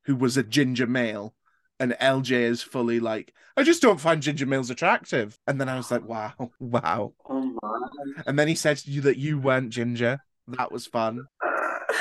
[0.06, 1.34] who was a ginger male
[1.80, 5.76] and lj is fully like i just don't find ginger males attractive and then i
[5.76, 7.58] was like wow wow Oh
[8.26, 10.20] and then he said to you that you weren't ginger.
[10.48, 11.26] That was fun.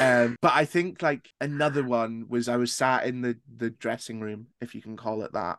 [0.01, 4.21] Um, but I think like another one was I was sat in the the dressing
[4.21, 5.59] room, if you can call it that,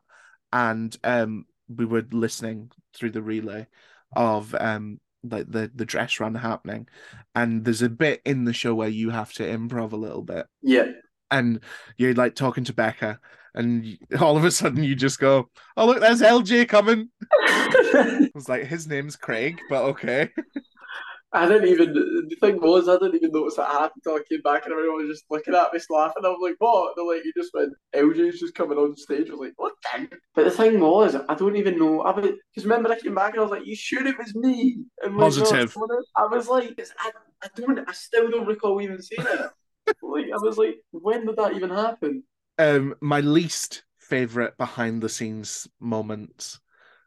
[0.52, 3.68] and um, we were listening through the relay
[4.16, 6.88] of um like the the dress run happening,
[7.36, 10.46] and there's a bit in the show where you have to improv a little bit,
[10.62, 10.92] yeah.
[11.32, 11.60] and
[11.98, 13.20] you're like talking to Becca,
[13.56, 17.10] and all of a sudden you just go, "Oh look, there's LJ coming."
[17.42, 20.30] I was like, his name's Craig, but okay.
[21.34, 21.93] I didn't even.
[21.93, 25.08] The thing was, I didn't even notice that happened until I came back and everyone
[25.08, 26.24] was just looking at me, laughing.
[26.24, 29.32] I was like, "What?" They're like, "You just went LJ's just coming on stage." I
[29.32, 32.04] was like, "What?" the-" But the thing was, I don't even know.
[32.04, 34.78] I because remember I came back and I was like, "You sure it was me?"
[35.04, 35.76] And like, Positive.
[36.15, 37.80] I was like, I, I don't.
[37.89, 39.50] I still don't recall even seeing it.
[40.04, 42.24] like, I was like, "When did that even happen?"
[42.60, 46.60] um my least favorite behind the scenes moments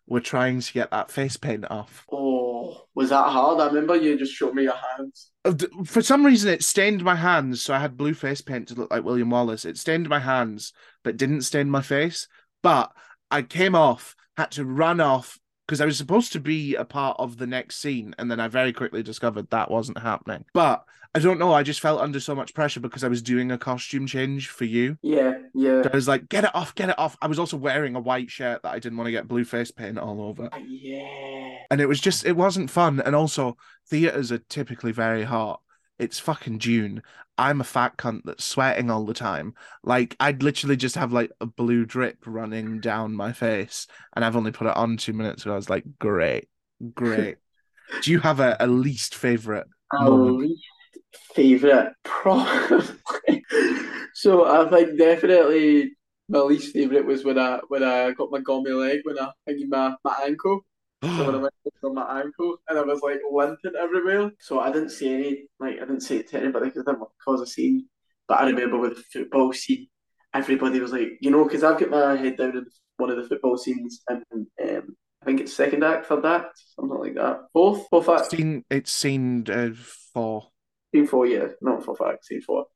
[0.06, 3.60] were trying to get that face paint off Oh, was that hard?
[3.60, 5.30] I remember you just showed me your hands.
[5.44, 8.74] Uh, for some reason it stained my hands so i had blue face paint to
[8.74, 10.72] look like william wallace it stained my hands
[11.04, 12.26] but didn't stain my face
[12.62, 12.90] but
[13.30, 17.16] i came off had to run off because I was supposed to be a part
[17.18, 20.44] of the next scene, and then I very quickly discovered that wasn't happening.
[20.52, 21.52] But I don't know.
[21.52, 24.66] I just felt under so much pressure because I was doing a costume change for
[24.66, 24.98] you.
[25.02, 25.82] Yeah, yeah.
[25.90, 27.16] I was like, get it off, get it off.
[27.22, 29.70] I was also wearing a white shirt that I didn't want to get blue face
[29.70, 30.50] paint all over.
[30.52, 31.56] Uh, yeah.
[31.70, 33.00] And it was just, it wasn't fun.
[33.00, 33.56] And also,
[33.88, 35.62] theatres are typically very hot.
[35.98, 37.02] It's fucking June.
[37.38, 39.54] I'm a fat cunt that's sweating all the time.
[39.82, 43.86] Like, I'd literally just have like a blue drip running down my face.
[44.14, 45.52] And I've only put it on two minutes ago.
[45.52, 46.48] I was like, great,
[46.94, 47.38] great.
[48.02, 50.64] Do you have a, a least favourite A least
[51.34, 52.96] favorite, probably.
[54.14, 55.92] so I think definitely
[56.28, 59.68] my least favorite was when I when I got my gummy leg when I thingy
[59.68, 60.64] my my ankle.
[61.02, 64.30] So when I went on my ankle and I was like limping everywhere.
[64.40, 67.00] So I didn't say any like I didn't say it to anybody because I didn't
[67.00, 67.86] want to cause a scene.
[68.26, 69.88] But I remember with the football scene,
[70.34, 73.28] everybody was like, you know, because I've got my head down in one of the
[73.28, 77.40] football scenes and um, I think it's second act, third act, something like that.
[77.52, 78.30] Fourth, fourth act.
[78.30, 79.70] Seen, it's seen uh,
[80.14, 80.48] for.
[80.94, 82.66] Scene four, yeah, not fourth act, scene four.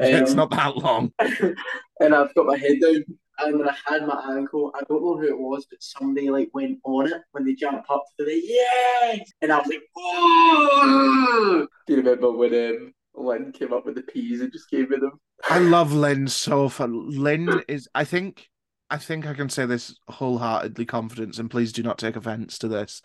[0.20, 1.12] it's Um, not that long.
[1.18, 3.04] and I've got my head down,
[3.38, 6.50] and when I had my ankle, I don't know who it was, but somebody like
[6.54, 11.66] went on it when they jumped up to the yes, and I was like, oh!
[11.86, 14.98] Do you remember when um, Lynn came up with the peas and just gave me
[14.98, 15.20] them?
[15.48, 17.10] I love Lynn so fun.
[17.10, 18.48] Lynn is, I think,
[18.90, 22.68] I think I can say this wholeheartedly confidence, and please do not take offense to
[22.68, 23.00] this.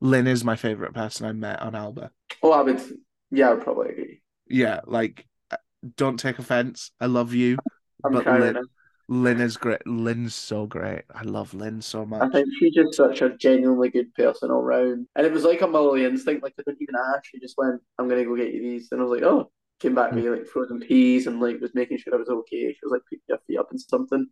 [0.00, 2.10] Lynn is my favorite person I met on Alba.
[2.42, 2.82] Oh, I would,
[3.30, 4.20] yeah, I would probably agree.
[4.48, 5.26] Yeah, like,
[5.96, 6.90] don't take offense.
[7.00, 7.58] I love you,
[8.04, 8.58] I'm but Lynn.
[9.08, 9.86] Lynn is great.
[9.86, 11.02] Lynn's so great.
[11.14, 12.22] I love Lynn so much.
[12.22, 15.06] I think she's just such a genuinely good person all round.
[15.14, 17.80] And it was like a Molly instinct, like I didn't even ask, she just went,
[17.98, 18.88] I'm gonna go get you these.
[18.90, 21.98] And I was like, oh, came back with like frozen peas and like was making
[21.98, 22.72] sure I was okay.
[22.72, 24.26] She was like, put your feet up and something.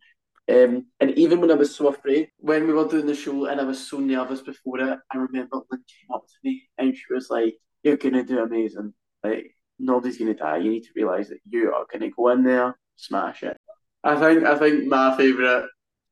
[0.46, 3.60] Um, and even when I was so afraid, when we were doing the show and
[3.60, 7.04] I was so nervous before it, I remember Lynn came up to me and she
[7.10, 8.92] was like, You're gonna do amazing.
[9.22, 10.58] Like nobody's gonna die.
[10.58, 13.56] You need to realise that you are gonna go in there, smash it.
[14.02, 15.66] I think I think my favourite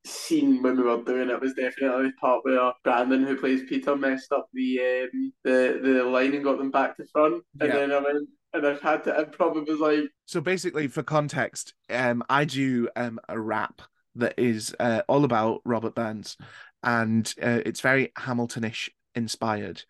[0.04, 3.96] scene when we were doing it was definitely the part where Brandon, who plays Peter,
[3.96, 4.80] messed up the
[5.12, 7.76] um, the the line and got them back to front, and Yeah.
[7.76, 9.56] then I went and I've had to improv.
[9.56, 13.82] It was like, So basically, for context, um, I do um a rap
[14.16, 16.36] that is uh, all about Robert Burns,
[16.82, 19.84] and uh, it's very Hamiltonish inspired,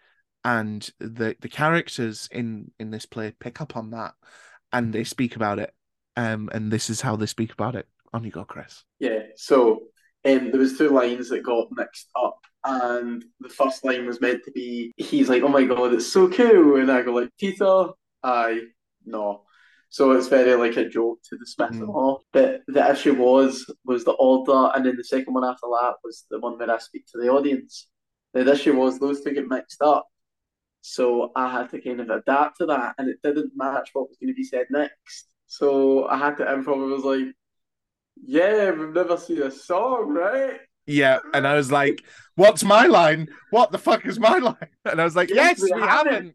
[0.45, 4.15] and the the characters in in this play pick up on that,
[4.73, 5.73] and they speak about it,
[6.17, 7.87] um, and this is how they speak about it.
[8.13, 8.85] On you go, Chris.
[8.99, 9.21] yeah.
[9.37, 9.85] So
[10.25, 14.45] um, there was two lines that got mixed up, and the first line was meant
[14.45, 17.87] to be, he's like, "Oh my god, it's so cool," and I go like, "Peter,
[18.23, 18.61] I
[19.07, 19.45] no."
[19.89, 21.83] So it's very like a joke to dismiss Mm.
[21.83, 22.25] it all.
[22.33, 26.25] But the issue was was the order, and then the second one after that was
[26.31, 27.89] the one where I speak to the audience.
[28.35, 30.07] The issue was those two get mixed up.
[30.83, 34.19] So I had to kind of adapt to that, and it didn't match what was
[34.19, 35.29] going to be said next.
[35.47, 36.91] So I had to improv.
[36.91, 37.35] I was like,
[38.23, 42.03] "Yeah, we've never seen a song, right?" Yeah, and I was like,
[42.35, 43.29] "What's my line?
[43.51, 46.35] What the fuck is my line?" And I was like, "Yes, Yes, we we haven't."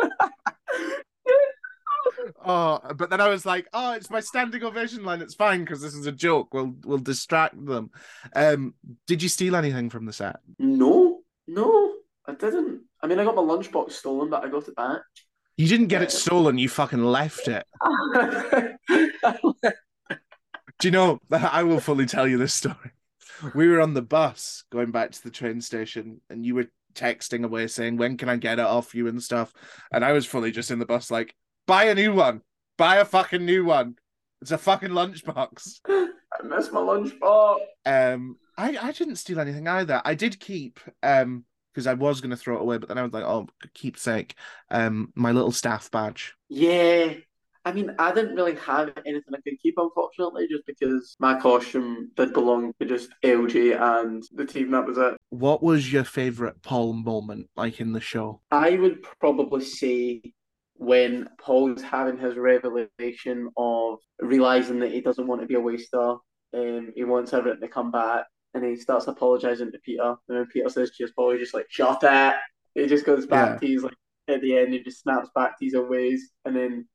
[0.00, 0.12] haven't."
[2.44, 5.20] Oh, but then I was like, "Oh, it's my standing ovation line.
[5.22, 6.52] It's fine because this is a joke.
[6.52, 7.90] We'll we'll distract them."
[8.34, 8.74] Um,
[9.06, 10.40] did you steal anything from the set?
[10.58, 11.94] No, no,
[12.28, 12.82] I didn't.
[13.02, 15.00] I mean, I got my lunchbox stolen, but I got it back.
[15.56, 16.58] You didn't get it stolen.
[16.58, 17.64] You fucking left it.
[20.78, 21.18] Do you know?
[21.32, 22.92] I will fully tell you this story.
[23.54, 27.44] We were on the bus going back to the train station, and you were texting
[27.44, 29.52] away saying, "When can I get it off you?" and stuff.
[29.90, 31.34] And I was fully just in the bus, like,
[31.66, 32.42] "Buy a new one.
[32.76, 33.96] Buy a fucking new one.
[34.42, 37.58] It's a fucking lunchbox." I missed my lunchbox.
[37.86, 40.02] Um, I I didn't steal anything either.
[40.04, 41.44] I did keep um
[41.78, 44.34] because I was gonna throw it away, but then I was like, "Oh, keepsake."
[44.68, 46.34] Um, my little staff badge.
[46.48, 47.14] Yeah.
[47.64, 52.10] I mean, I didn't really have anything I could keep, unfortunately, just because my costume
[52.16, 54.72] did belong to just LG and the team.
[54.72, 55.16] That was it.
[55.30, 58.40] What was your favorite Paul moment like in the show?
[58.50, 60.32] I would probably say
[60.74, 66.16] when Paul's having his revelation of realizing that he doesn't want to be a waster,
[66.54, 70.16] um, he wants everything to come back, and he starts apologizing to Peter.
[70.28, 72.34] And then Peter says cheers, Paul, he's just like, shut it.
[72.74, 73.58] He just goes back Yeah.
[73.58, 73.94] to his like
[74.28, 76.86] at the end, he just snaps back to his own ways, and then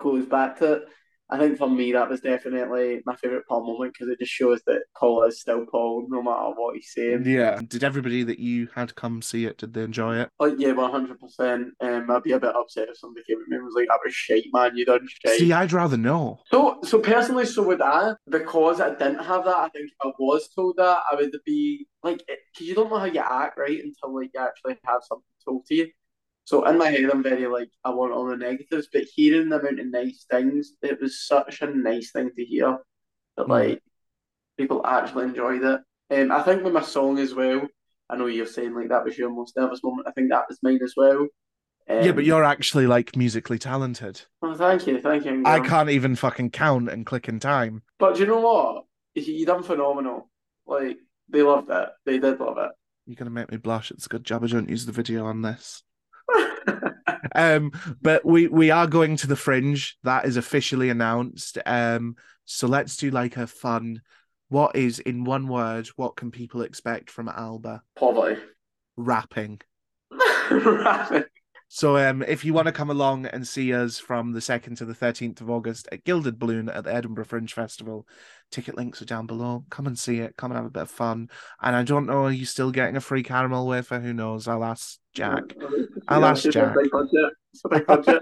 [0.00, 0.82] goes back to it.
[1.30, 4.60] I think for me that was definitely my favourite Paul moment because it just shows
[4.66, 7.24] that Paul is still Paul no matter what he's saying.
[7.24, 7.60] Yeah.
[7.66, 10.28] Did everybody that you had come see it, did they enjoy it?
[10.40, 11.68] Oh yeah, one hundred percent.
[11.80, 14.00] Um, I'd be a bit upset if somebody came at me and was like, "That
[14.04, 14.76] was shite, man.
[14.76, 16.40] You done shite." See, I'd rather know.
[16.50, 18.14] So, so personally, so would I.
[18.28, 21.86] Because I didn't have that, I think if I was told that, I would be
[22.02, 25.24] like, because you don't know how you act, right, until like you actually have something
[25.44, 25.88] told to you.
[26.50, 29.60] So in my head, I'm very like, I want all the negatives, but hearing the
[29.60, 32.76] amount of nice things, it was such a nice thing to hear
[33.36, 33.50] that Mm.
[33.50, 33.82] like
[34.58, 35.80] people actually enjoyed it.
[36.10, 37.68] Um, I think with my song as well.
[38.08, 40.08] I know you're saying like that was your most nervous moment.
[40.08, 41.28] I think that was mine as well.
[41.88, 44.22] Um, yeah, but you're actually like musically talented.
[44.42, 45.44] Oh, thank you, thank you.
[45.46, 47.84] I can't even fucking count and click in time.
[48.00, 48.86] But do you know what?
[49.14, 50.28] You done phenomenal.
[50.66, 51.88] Like they loved it.
[52.04, 52.72] They did love it.
[53.06, 53.92] You're gonna make me blush.
[53.92, 55.84] It's a good job I don't use the video on this.
[57.34, 59.96] Um, but we we are going to the fringe.
[60.02, 61.58] That is officially announced.
[61.64, 64.02] Um, so let's do like a fun.
[64.48, 65.88] What is in one word?
[65.96, 67.82] What can people expect from Alba?
[67.96, 68.40] Poverty.
[68.96, 69.60] Rapping.
[70.50, 71.24] Rapping.
[71.72, 74.84] So um, if you want to come along and see us from the 2nd to
[74.84, 78.08] the 13th of August at Gilded Balloon at the Edinburgh Fringe Festival,
[78.50, 79.64] ticket links are down below.
[79.70, 80.36] Come and see it.
[80.36, 81.30] Come and have a bit of fun.
[81.62, 84.00] And I don't know, are you still getting a free caramel wafer?
[84.00, 84.48] Who knows?
[84.48, 85.54] I'll ask Jack.
[86.08, 86.74] I'll ask Jack.
[86.74, 87.34] big budget.
[87.52, 88.18] It's a big budget.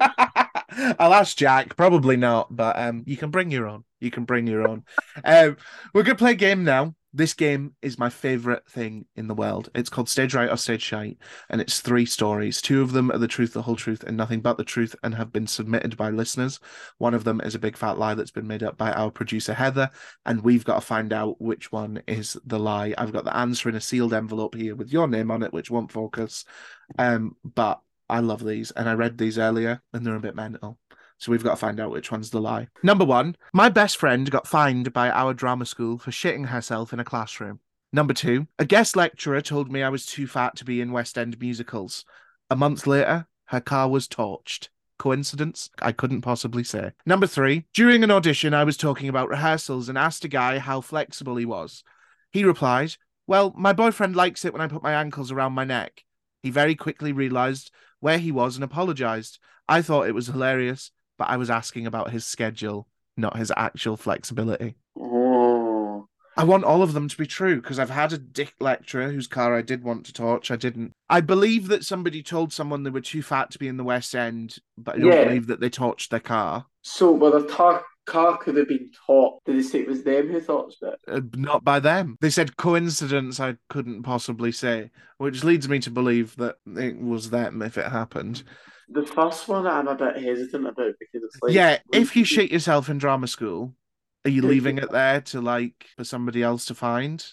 [0.99, 1.75] I'll ask Jack.
[1.75, 3.85] Probably not, but um, you can bring your own.
[4.01, 4.85] You can bring your own.
[5.25, 5.57] Um,
[5.93, 6.95] we're gonna play a game now.
[7.15, 9.71] This game is my favorite thing in the world.
[9.75, 11.17] It's called Stage Right or Stage Shite,
[11.49, 12.61] and it's three stories.
[12.61, 15.15] Two of them are the truth, the whole truth, and nothing but the truth, and
[15.15, 16.61] have been submitted by listeners.
[16.99, 19.55] One of them is a big fat lie that's been made up by our producer
[19.55, 19.91] Heather,
[20.27, 22.95] and we've got to find out which one is the lie.
[22.99, 25.71] I've got the answer in a sealed envelope here with your name on it, which
[25.71, 26.45] won't focus.
[26.99, 27.81] Um, but
[28.11, 30.79] I love these, and I read these earlier, and they're a bit mental.
[31.19, 32.69] So we've got to find out which one's the lie.
[32.83, 37.01] Number one, my best friend got fined by our drama school for shitting herself in
[37.01, 37.61] a classroom.
[37.93, 41.19] Number two, a guest lecturer told me I was too fat to be in West
[41.19, 42.05] End musicals.
[42.51, 44.69] A month later, her car was torched.
[44.99, 45.71] Coincidence?
[45.81, 46.93] I couldn't possibly say.
[47.07, 50.81] Number three, during an audition, I was talking about rehearsals and asked a guy how
[50.81, 51.83] flexible he was.
[52.31, 56.05] He replied, Well, my boyfriend likes it when I put my ankles around my neck.
[56.43, 59.39] He very quickly realized where he was and apologized.
[59.69, 63.97] I thought it was hilarious, but I was asking about his schedule, not his actual
[63.97, 64.77] flexibility.
[64.99, 66.07] Oh.
[66.37, 69.27] I want all of them to be true because I've had a dick lecturer whose
[69.27, 70.53] car I did want to torch.
[70.53, 70.93] I didn't.
[71.11, 74.15] I believe that somebody told someone they were too fat to be in the West
[74.15, 75.25] End, but I don't Yeah.
[75.25, 76.67] believe that they torched their car.
[76.83, 79.43] So, well, the tar- car could have been taught.
[79.45, 81.01] Did they say it was them who thought it?
[81.09, 82.17] Uh, not by them.
[82.21, 83.41] They said coincidence.
[83.41, 87.91] I couldn't possibly say, which leads me to believe that it was them if it
[87.91, 88.45] happened.
[88.91, 92.51] The first one I'm a bit hesitant about because it's like yeah, if you shit
[92.51, 93.75] yourself in drama school,
[94.25, 97.25] are you leaving it there to like for somebody else to find?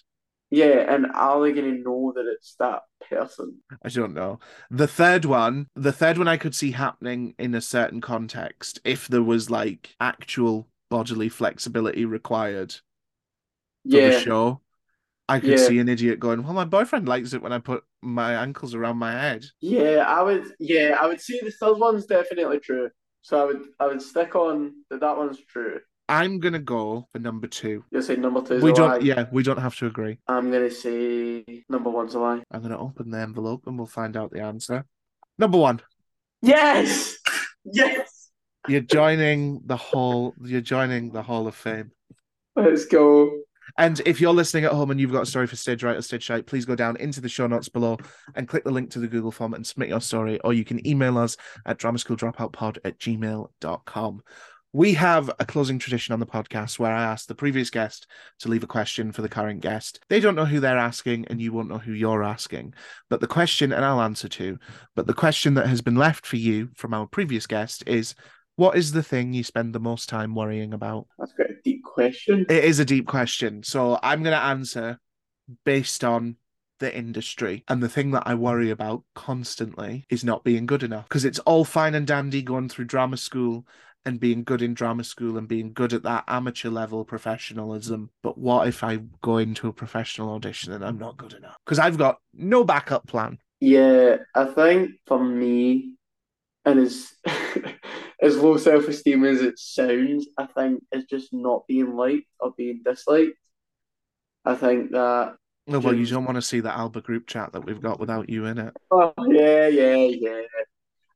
[0.49, 3.61] Yeah, and are they going to know that it's that person?
[3.83, 4.39] I don't know.
[4.69, 9.07] The third one, the third one I could see happening in a certain context if
[9.07, 12.75] there was like actual bodily flexibility required
[13.89, 14.61] for the show.
[15.29, 15.59] I could Yeah.
[15.59, 18.97] see an idiot going, Well, my boyfriend likes it when I put my ankles around
[18.97, 19.43] my head.
[19.61, 20.45] yeah, I would.
[20.59, 22.89] Yeah, I would say the third one's definitely true.
[23.21, 24.99] So I would, I would stick on that.
[25.01, 25.79] That one's true.
[26.07, 27.83] I'm gonna go for number two.
[27.91, 28.97] You're saying number two is We a don't lie.
[28.99, 30.19] yeah, we don't have to agree.
[30.27, 32.43] I'm gonna say number one's a lie.
[32.51, 34.85] I'm gonna open the envelope and we'll find out the answer.
[35.39, 35.81] Number one.
[36.43, 37.17] Yes,
[37.63, 38.29] yes.
[38.67, 41.91] You're joining the hall you're joining the Hall of Fame.
[42.55, 43.31] Let's go.
[43.77, 46.01] And if you're listening at home and you've got a story for Stage Right or
[46.01, 47.97] Stage Shite, please go down into the show notes below
[48.35, 50.85] and click the link to the Google form and submit your story, or you can
[50.88, 51.35] email us
[51.65, 54.21] at dramasschooldropoutpod at gmail.com.
[54.71, 58.07] We have a closing tradition on the podcast where I ask the previous guest
[58.39, 60.01] to leave a question for the current guest.
[60.09, 62.73] They don't know who they're asking, and you won't know who you're asking.
[63.09, 64.59] But the question, and I'll answer to,
[64.93, 68.15] but the question that has been left for you from our previous guest is
[68.55, 71.07] what is the thing you spend the most time worrying about?
[71.19, 72.45] That's quite a deep question.
[72.49, 73.63] It is a deep question.
[73.63, 74.99] So I'm going to answer
[75.65, 76.37] based on
[76.79, 77.63] the industry.
[77.67, 81.39] And the thing that I worry about constantly is not being good enough because it's
[81.39, 83.65] all fine and dandy going through drama school
[84.05, 88.09] and being good in drama school and being good at that amateur level professionalism.
[88.21, 91.57] But what if I go into a professional audition and I'm not good enough?
[91.65, 93.39] Because I've got no backup plan.
[93.59, 95.95] Yeah, I think for me,
[96.65, 97.13] and as
[98.21, 102.54] as low self esteem as it sounds, I think it's just not being liked or
[102.58, 103.38] being disliked.
[104.45, 107.65] I think that Oh, well, you don't want to see the Alba group chat that
[107.65, 108.75] we've got without you in it.
[108.91, 110.41] oh yeah, yeah, yeah.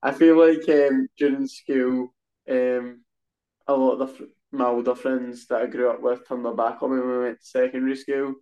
[0.02, 2.14] I feel like um during school,
[2.50, 3.04] um
[3.68, 6.82] a lot of the, my older friends that I grew up with turned their back
[6.84, 8.36] on me when we went to secondary school.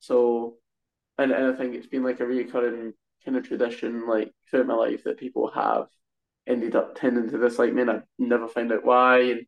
[0.00, 0.56] So,
[1.18, 4.74] and, and I think it's been like a recurring kind of tradition, like throughout my
[4.74, 5.88] life, that people have
[6.46, 9.18] ended up tending to dislike me, and I never find out why.
[9.20, 9.40] And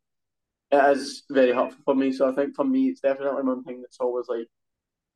[0.71, 2.11] it is very hurtful for me.
[2.11, 4.47] So I think for me, it's definitely one thing that's always like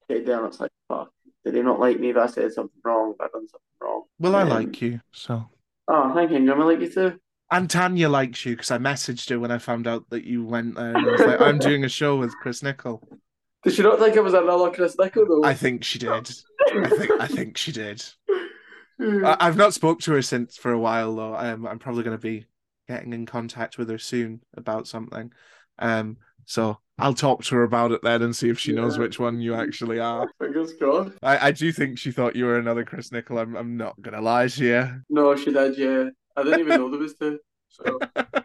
[0.04, 1.12] stayed there, it's like, fuck,
[1.46, 2.10] did they not like me?
[2.10, 4.04] If I said something wrong, if I done something wrong.
[4.20, 5.50] Well, I Um, like you, so.
[5.88, 6.38] Oh, thank you.
[6.38, 7.20] I'm like you too.
[7.52, 10.76] And Tanya likes you because I messaged her when I found out that you went
[10.76, 10.96] there.
[10.96, 13.02] And I was like, I'm doing a show with Chris Nicol.
[13.64, 15.44] Did she not think it was another Chris Nichol though?
[15.44, 16.10] I think she did.
[16.10, 18.04] I think I think she did.
[19.00, 21.36] I, I've not spoke to her since for a while though.
[21.36, 22.46] Um, I'm probably going to be
[22.88, 25.32] getting in contact with her soon about something.
[25.78, 29.20] Um, so I'll talk to her about it then and see if she knows which
[29.20, 30.28] one you actually are.
[30.40, 31.18] Fingers crossed.
[31.22, 33.38] I, I do think she thought you were another Chris Nicol.
[33.38, 35.02] I'm I'm not gonna lie to you.
[35.10, 35.78] No, she did.
[35.78, 37.40] Yeah, I didn't even know there was two.
[37.70, 38.00] So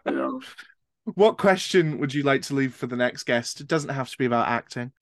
[0.06, 0.40] you know,
[1.04, 3.60] What question would you like to leave for the next guest?
[3.60, 4.92] It doesn't have to be about acting.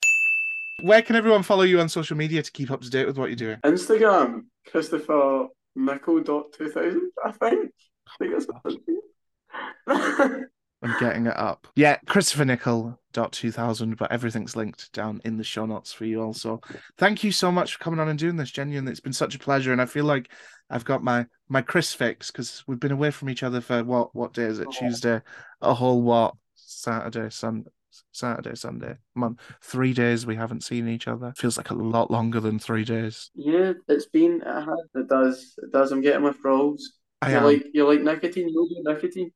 [0.80, 3.28] Where can everyone follow you on social media to keep up to date with what
[3.28, 3.58] you're doing?
[3.64, 7.10] Instagram Christopher Nicol dot two thousand.
[7.24, 7.70] I think.
[8.08, 10.46] I think that's what it is.
[10.84, 11.68] I'm getting it up.
[11.76, 16.04] Yeah, Christopher Nicol dot two thousand, but everything's linked down in the show notes for
[16.04, 16.60] you also.
[16.98, 18.50] Thank you so much for coming on and doing this.
[18.50, 20.32] Genuinely, it's been such a pleasure, and I feel like
[20.68, 24.14] I've got my my Chris fix because we've been away from each other for what
[24.14, 24.68] what day is it?
[24.68, 24.72] Oh.
[24.72, 25.20] Tuesday,
[25.60, 26.34] a whole what?
[26.56, 27.66] Saturday, Sun
[28.12, 29.40] Saturday, Sunday, month.
[29.62, 31.32] Three days we haven't seen each other.
[31.36, 33.30] Feels like a lot longer than three days.
[33.34, 34.42] yeah, it's been.
[34.44, 35.54] It, it does.
[35.62, 35.92] It does.
[35.92, 36.92] I'm getting my frogs.
[37.20, 37.44] I you're am.
[37.44, 38.48] like you're like nicotine.
[38.48, 39.30] You do nicotine.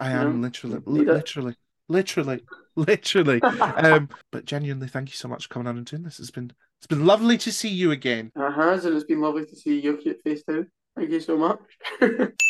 [0.00, 0.86] I you am know, literally, it.
[0.86, 1.54] literally,
[1.88, 2.40] literally,
[2.76, 3.42] literally.
[3.76, 6.20] um, but genuinely, thank you so much for coming on and doing this.
[6.20, 8.32] It's been it's been lovely to see you again.
[8.36, 10.66] It has, and it's been lovely to see your cute face too.
[10.96, 11.60] Thank you so much.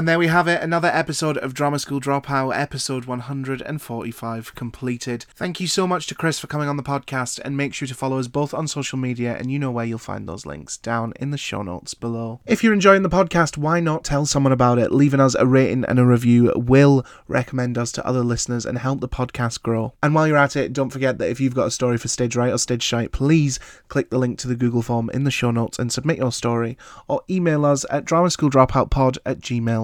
[0.00, 5.26] And there we have it, another episode of Drama School Dropout, episode 145 completed.
[5.34, 7.94] Thank you so much to Chris for coming on the podcast, and make sure to
[7.94, 11.12] follow us both on social media, and you know where you'll find those links down
[11.20, 12.40] in the show notes below.
[12.46, 14.90] If you're enjoying the podcast, why not tell someone about it?
[14.90, 19.02] Leaving us a rating and a review will recommend us to other listeners and help
[19.02, 19.92] the podcast grow.
[20.02, 22.36] And while you're at it, don't forget that if you've got a story for Stage
[22.36, 25.50] Right or Stage Shite, please click the link to the Google form in the show
[25.50, 29.40] notes and submit your story, or email us at dramaschool_dropout_pod at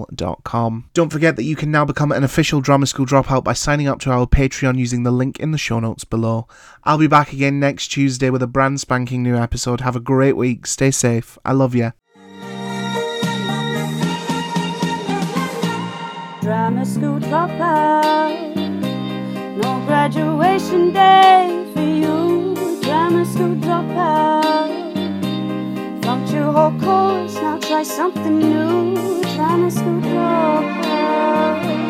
[0.07, 0.90] gmail.com.
[0.94, 4.00] Don't forget that you can now become an official Drama School Dropout by signing up
[4.00, 6.46] to our Patreon using the link in the show notes below.
[6.84, 9.80] I'll be back again next Tuesday with a brand spanking new episode.
[9.80, 10.66] Have a great week.
[10.66, 11.38] Stay safe.
[11.44, 11.92] I love you.
[16.40, 18.54] Drama school dropout.
[19.57, 22.54] No graduation day for you.
[22.82, 24.76] Drama school dropout.
[26.07, 28.94] Don't you hold course, now try something new.
[29.34, 31.86] Try to scooter.